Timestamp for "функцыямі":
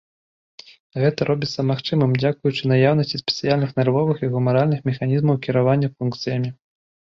5.97-6.49